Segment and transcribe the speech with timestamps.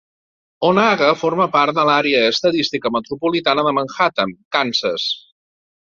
[0.69, 5.11] Onaga forma part de l'àrea estadística metropolitana de Manhattan, Kansas.